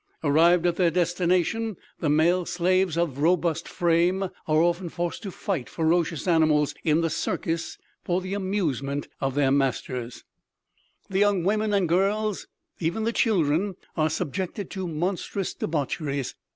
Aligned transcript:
Arrived 0.23 0.65
at 0.65 0.77
their 0.77 0.89
destination, 0.89 1.77
the 1.99 2.09
male 2.09 2.43
slaves 2.43 2.97
of 2.97 3.19
robust 3.19 3.67
frame 3.67 4.23
are 4.23 4.31
often 4.59 4.89
forced 4.89 5.21
to 5.21 5.29
fight 5.29 5.69
ferocious 5.69 6.27
animals 6.27 6.73
in 6.83 7.01
the 7.01 7.09
circus 7.11 7.77
for 8.03 8.19
the 8.19 8.33
amusement 8.33 9.07
of 9.19 9.35
their 9.35 9.51
masters; 9.51 10.23
the 11.07 11.19
young 11.19 11.43
women 11.43 11.71
and 11.71 11.87
girls, 11.87 12.47
even 12.79 13.03
the 13.03 13.13
children 13.13 13.75
are 13.95 14.09
subjected 14.09 14.71
to 14.71 14.87
monstrous 14.87 15.53
debaucheries. 15.53 16.33